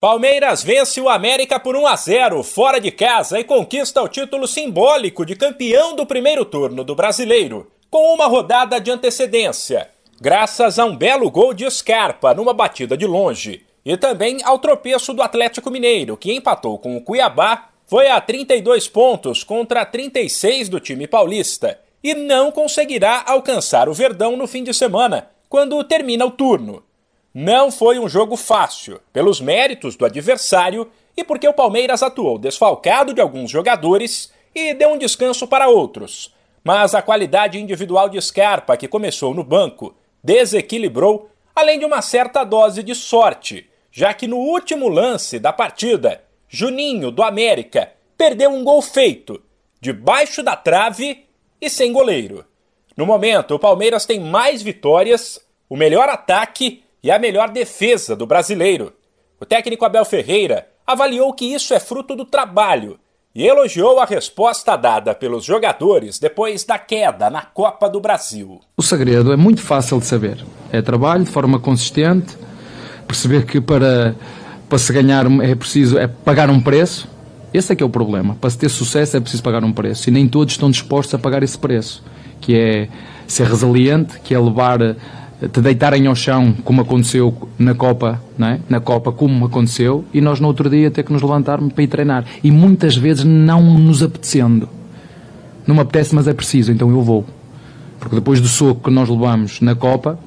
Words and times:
Palmeiras 0.00 0.62
vence 0.62 1.00
o 1.00 1.08
América 1.08 1.58
por 1.58 1.74
1 1.74 1.84
a 1.88 1.96
0 1.96 2.42
fora 2.44 2.80
de 2.80 2.88
casa 2.92 3.40
e 3.40 3.42
conquista 3.42 4.00
o 4.00 4.06
título 4.06 4.46
simbólico 4.46 5.26
de 5.26 5.34
campeão 5.34 5.96
do 5.96 6.06
primeiro 6.06 6.44
turno 6.44 6.84
do 6.84 6.94
Brasileiro, 6.94 7.72
com 7.90 8.14
uma 8.14 8.26
rodada 8.26 8.80
de 8.80 8.92
antecedência, 8.92 9.90
graças 10.20 10.78
a 10.78 10.84
um 10.84 10.96
belo 10.96 11.28
gol 11.28 11.52
de 11.52 11.68
Scarpa 11.68 12.32
numa 12.32 12.54
batida 12.54 12.96
de 12.96 13.08
longe, 13.08 13.66
e 13.84 13.96
também 13.96 14.38
ao 14.44 14.60
tropeço 14.60 15.12
do 15.12 15.20
Atlético 15.20 15.68
Mineiro, 15.68 16.16
que 16.16 16.32
empatou 16.32 16.78
com 16.78 16.96
o 16.96 17.00
Cuiabá, 17.00 17.70
foi 17.84 18.08
a 18.08 18.20
32 18.20 18.86
pontos 18.86 19.42
contra 19.42 19.84
36 19.84 20.68
do 20.68 20.78
time 20.78 21.08
paulista, 21.08 21.76
e 22.04 22.14
não 22.14 22.52
conseguirá 22.52 23.24
alcançar 23.26 23.88
o 23.88 23.94
Verdão 23.94 24.36
no 24.36 24.46
fim 24.46 24.62
de 24.62 24.72
semana, 24.72 25.28
quando 25.48 25.82
termina 25.82 26.24
o 26.24 26.30
turno. 26.30 26.84
Não 27.40 27.70
foi 27.70 28.00
um 28.00 28.08
jogo 28.08 28.36
fácil, 28.36 29.00
pelos 29.12 29.40
méritos 29.40 29.94
do 29.94 30.04
adversário 30.04 30.90
e 31.16 31.22
porque 31.22 31.46
o 31.46 31.54
Palmeiras 31.54 32.02
atuou 32.02 32.36
desfalcado 32.36 33.14
de 33.14 33.20
alguns 33.20 33.48
jogadores 33.48 34.32
e 34.52 34.74
deu 34.74 34.88
um 34.88 34.98
descanso 34.98 35.46
para 35.46 35.68
outros. 35.68 36.34
Mas 36.64 36.96
a 36.96 37.00
qualidade 37.00 37.56
individual 37.56 38.08
de 38.08 38.20
Scarpa, 38.20 38.76
que 38.76 38.88
começou 38.88 39.32
no 39.34 39.44
banco, 39.44 39.94
desequilibrou, 40.20 41.30
além 41.54 41.78
de 41.78 41.84
uma 41.84 42.02
certa 42.02 42.42
dose 42.42 42.82
de 42.82 42.92
sorte, 42.92 43.70
já 43.92 44.12
que 44.12 44.26
no 44.26 44.38
último 44.38 44.88
lance 44.88 45.38
da 45.38 45.52
partida, 45.52 46.24
Juninho, 46.48 47.12
do 47.12 47.22
América, 47.22 47.92
perdeu 48.16 48.50
um 48.50 48.64
gol 48.64 48.82
feito, 48.82 49.40
debaixo 49.80 50.42
da 50.42 50.56
trave 50.56 51.24
e 51.60 51.70
sem 51.70 51.92
goleiro. 51.92 52.44
No 52.96 53.06
momento, 53.06 53.54
o 53.54 53.60
Palmeiras 53.60 54.04
tem 54.04 54.18
mais 54.18 54.60
vitórias, 54.60 55.40
o 55.68 55.76
melhor 55.76 56.08
ataque 56.08 56.82
e 57.02 57.10
a 57.10 57.18
melhor 57.18 57.50
defesa 57.50 58.16
do 58.16 58.26
brasileiro. 58.26 58.92
O 59.40 59.44
técnico 59.44 59.84
Abel 59.84 60.04
Ferreira 60.04 60.66
avaliou 60.86 61.32
que 61.32 61.44
isso 61.44 61.72
é 61.74 61.78
fruto 61.78 62.16
do 62.16 62.24
trabalho 62.24 62.98
e 63.34 63.46
elogiou 63.46 64.00
a 64.00 64.04
resposta 64.04 64.74
dada 64.74 65.14
pelos 65.14 65.44
jogadores 65.44 66.18
depois 66.18 66.64
da 66.64 66.78
queda 66.78 67.30
na 67.30 67.42
Copa 67.42 67.88
do 67.88 68.00
Brasil. 68.00 68.60
O 68.76 68.82
segredo 68.82 69.32
é 69.32 69.36
muito 69.36 69.60
fácil 69.60 69.98
de 70.00 70.06
saber. 70.06 70.44
É 70.72 70.82
trabalho 70.82 71.24
de 71.24 71.30
forma 71.30 71.60
consistente, 71.60 72.36
perceber 73.06 73.46
que 73.46 73.60
para, 73.60 74.16
para 74.68 74.78
se 74.78 74.92
ganhar 74.92 75.24
é 75.42 75.54
preciso 75.54 75.98
é 75.98 76.08
pagar 76.08 76.50
um 76.50 76.60
preço. 76.60 77.08
Esse 77.54 77.72
é 77.72 77.76
que 77.76 77.82
é 77.82 77.86
o 77.86 77.90
problema. 77.90 78.34
Para 78.34 78.50
se 78.50 78.58
ter 78.58 78.68
sucesso 78.68 79.16
é 79.16 79.20
preciso 79.20 79.42
pagar 79.42 79.62
um 79.62 79.72
preço 79.72 80.08
e 80.08 80.12
nem 80.12 80.26
todos 80.26 80.54
estão 80.54 80.70
dispostos 80.70 81.14
a 81.14 81.18
pagar 81.18 81.42
esse 81.42 81.56
preço, 81.56 82.02
que 82.40 82.56
é 82.58 82.88
ser 83.26 83.46
resiliente, 83.46 84.18
que 84.20 84.34
é 84.34 84.38
levar 84.38 84.80
te 85.46 85.60
deitarem 85.60 86.06
ao 86.06 86.16
chão, 86.16 86.52
como 86.64 86.80
aconteceu 86.80 87.48
na 87.58 87.74
Copa, 87.74 88.20
não 88.36 88.48
é? 88.48 88.60
na 88.68 88.80
Copa, 88.80 89.12
como 89.12 89.46
aconteceu, 89.46 90.04
e 90.12 90.20
nós 90.20 90.40
no 90.40 90.48
outro 90.48 90.68
dia 90.68 90.90
ter 90.90 91.04
que 91.04 91.12
nos 91.12 91.22
levantarmos 91.22 91.72
para 91.72 91.84
ir 91.84 91.86
treinar. 91.86 92.24
E 92.42 92.50
muitas 92.50 92.96
vezes 92.96 93.24
não 93.24 93.62
nos 93.62 94.02
apetecendo. 94.02 94.68
Não 95.64 95.76
me 95.76 95.80
apetece, 95.82 96.14
mas 96.14 96.26
é 96.26 96.32
preciso, 96.32 96.72
então 96.72 96.90
eu 96.90 97.02
vou. 97.02 97.24
Porque 98.00 98.16
depois 98.16 98.40
do 98.40 98.48
soco 98.48 98.84
que 98.84 98.90
nós 98.90 99.08
levamos 99.08 99.60
na 99.60 99.74
Copa, 99.76 100.18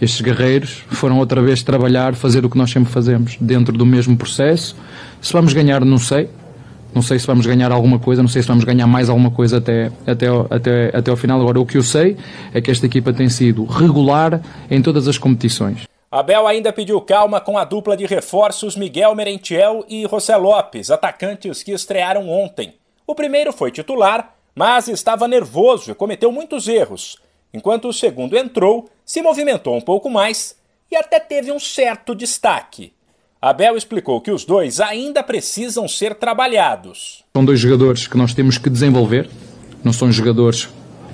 estes 0.00 0.20
guerreiros 0.20 0.82
foram 0.88 1.18
outra 1.18 1.40
vez 1.40 1.62
trabalhar, 1.62 2.14
fazer 2.14 2.44
o 2.44 2.50
que 2.50 2.58
nós 2.58 2.70
sempre 2.70 2.92
fazemos, 2.92 3.36
dentro 3.40 3.76
do 3.76 3.86
mesmo 3.86 4.16
processo. 4.16 4.74
Se 5.20 5.32
vamos 5.32 5.52
ganhar, 5.52 5.84
não 5.84 5.98
sei, 5.98 6.28
não 6.94 7.02
sei 7.02 7.18
se 7.18 7.26
vamos 7.26 7.44
ganhar 7.44 7.72
alguma 7.72 7.98
coisa, 7.98 8.22
não 8.22 8.28
sei 8.28 8.42
se 8.42 8.48
vamos 8.48 8.64
ganhar 8.64 8.86
mais 8.86 9.08
alguma 9.08 9.30
coisa 9.30 9.58
até, 9.58 9.90
até, 10.06 10.26
até, 10.50 10.96
até 10.96 11.10
ao 11.10 11.16
final. 11.16 11.40
Agora, 11.40 11.60
o 11.60 11.66
que 11.66 11.76
eu 11.76 11.82
sei 11.82 12.16
é 12.52 12.60
que 12.60 12.70
esta 12.70 12.86
equipa 12.86 13.12
tem 13.12 13.28
sido 13.28 13.64
regular 13.64 14.40
em 14.70 14.80
todas 14.80 15.08
as 15.08 15.18
competições. 15.18 15.88
Abel 16.10 16.46
ainda 16.46 16.72
pediu 16.72 17.00
calma 17.00 17.40
com 17.40 17.58
a 17.58 17.64
dupla 17.64 17.96
de 17.96 18.06
reforços 18.06 18.76
Miguel 18.76 19.16
Merentiel 19.16 19.84
e 19.88 20.06
José 20.08 20.36
Lopes, 20.36 20.88
atacantes 20.88 21.64
que 21.64 21.72
estrearam 21.72 22.30
ontem. 22.30 22.74
O 23.04 23.16
primeiro 23.16 23.52
foi 23.52 23.72
titular, 23.72 24.32
mas 24.54 24.86
estava 24.86 25.26
nervoso 25.26 25.90
e 25.90 25.94
cometeu 25.94 26.30
muitos 26.30 26.68
erros, 26.68 27.18
enquanto 27.52 27.88
o 27.88 27.92
segundo 27.92 28.38
entrou, 28.38 28.88
se 29.04 29.20
movimentou 29.20 29.76
um 29.76 29.80
pouco 29.80 30.08
mais 30.08 30.56
e 30.88 30.96
até 30.96 31.18
teve 31.18 31.50
um 31.50 31.58
certo 31.58 32.14
destaque. 32.14 32.93
Abel 33.44 33.76
explicou 33.76 34.22
que 34.22 34.30
os 34.30 34.42
dois 34.42 34.80
ainda 34.80 35.22
precisam 35.22 35.86
ser 35.86 36.14
trabalhados. 36.14 37.22
São 37.36 37.44
dois 37.44 37.60
jogadores 37.60 38.06
que 38.06 38.16
nós 38.16 38.32
temos 38.32 38.56
que 38.56 38.70
desenvolver, 38.70 39.28
não 39.84 39.92
são 39.92 40.10
jogadores 40.10 40.66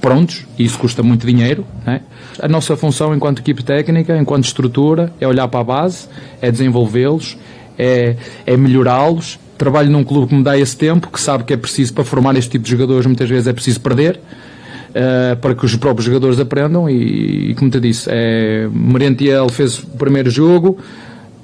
prontos, 0.00 0.44
e 0.58 0.64
isso 0.64 0.76
custa 0.76 1.04
muito 1.04 1.24
dinheiro. 1.24 1.64
Né? 1.86 2.00
A 2.40 2.48
nossa 2.48 2.76
função 2.76 3.14
enquanto 3.14 3.38
equipe 3.38 3.62
técnica, 3.62 4.18
enquanto 4.18 4.42
estrutura, 4.42 5.12
é 5.20 5.28
olhar 5.28 5.46
para 5.46 5.60
a 5.60 5.64
base, 5.64 6.08
é 6.42 6.50
desenvolvê-los, 6.50 7.38
é, 7.78 8.16
é 8.44 8.56
melhorá-los. 8.56 9.38
Trabalho 9.56 9.88
num 9.88 10.02
clube 10.02 10.26
que 10.26 10.34
me 10.34 10.42
dá 10.42 10.58
esse 10.58 10.76
tempo, 10.76 11.08
que 11.08 11.20
sabe 11.20 11.44
que 11.44 11.52
é 11.52 11.56
preciso, 11.56 11.94
para 11.94 12.02
formar 12.02 12.34
este 12.34 12.50
tipo 12.50 12.64
de 12.64 12.70
jogadores, 12.72 13.06
muitas 13.06 13.28
vezes 13.28 13.46
é 13.46 13.52
preciso 13.52 13.80
perder. 13.80 14.18
Uh, 14.90 15.36
para 15.36 15.54
que 15.54 15.64
os 15.64 15.76
próprios 15.76 16.06
jogadores 16.06 16.40
aprendam 16.40 16.88
e, 16.88 17.50
e 17.50 17.54
como 17.54 17.70
te 17.70 17.78
disse, 17.78 18.08
é, 18.10 18.66
Merentiel 18.72 19.46
fez 19.50 19.78
o 19.78 19.88
primeiro 19.88 20.30
jogo, 20.30 20.78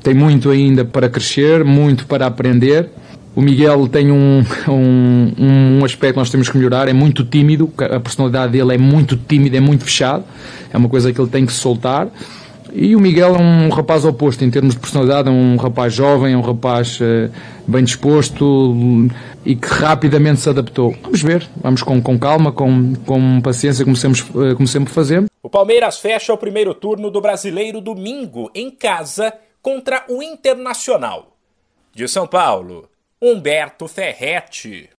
tem 0.03 0.15
muito 0.15 0.51
ainda 0.51 0.85
para 0.85 1.09
crescer, 1.09 1.65
muito 1.65 2.07
para 2.07 2.27
aprender. 2.27 2.89
O 3.35 3.41
Miguel 3.41 3.89
tem 3.89 4.11
um, 4.11 4.45
um, 4.69 5.79
um 5.79 5.85
aspecto 5.85 6.15
que 6.15 6.19
nós 6.19 6.31
temos 6.31 6.49
que 6.49 6.57
melhorar, 6.57 6.89
é 6.89 6.93
muito 6.93 7.25
tímido, 7.25 7.73
a 7.79 8.01
personalidade 8.01 8.53
dele 8.53 8.75
é 8.75 8.79
muito 8.79 9.17
tímida, 9.17 9.57
é 9.57 9.61
muito 9.61 9.85
fechado, 9.85 10.25
é 10.73 10.77
uma 10.77 10.89
coisa 10.89 11.13
que 11.13 11.21
ele 11.21 11.31
tem 11.31 11.47
que 11.47 11.53
soltar. 11.53 12.09
E 12.75 12.97
o 12.97 13.01
Miguel 13.01 13.37
é 13.37 13.39
um 13.39 13.69
rapaz 13.69 14.03
oposto 14.05 14.43
em 14.45 14.51
termos 14.51 14.75
de 14.75 14.81
personalidade, 14.81 15.29
é 15.29 15.31
um 15.31 15.57
rapaz 15.57 15.93
jovem, 15.93 16.33
é 16.33 16.37
um 16.37 16.41
rapaz 16.41 16.99
uh, 17.01 17.31
bem 17.67 17.85
disposto 17.85 18.65
e 19.45 19.55
que 19.55 19.69
rapidamente 19.69 20.41
se 20.41 20.49
adaptou. 20.49 20.95
Vamos 21.03 21.23
ver, 21.23 21.47
vamos 21.63 21.83
com, 21.83 22.01
com 22.01 22.19
calma, 22.19 22.51
com, 22.51 22.95
com 23.05 23.43
paciência, 23.43 23.85
como 23.85 23.95
sempre, 23.95 24.23
uh, 24.35 24.57
como 24.57 24.67
sempre 24.67 24.91
fazemos. 24.91 25.29
O 25.43 25.51
Palmeiras 25.51 25.99
fecha 25.99 26.33
o 26.33 26.39
primeiro 26.39 26.73
turno 26.73 27.11
do 27.11 27.21
Brasileiro 27.21 27.79
domingo, 27.79 28.51
em 28.55 28.71
casa, 28.71 29.35
contra 29.63 30.05
o 30.09 30.23
Internacional. 30.23 31.37
De 31.95 32.09
São 32.09 32.27
Paulo, 32.27 32.91
Humberto 33.21 33.87
Ferretti. 33.87 34.91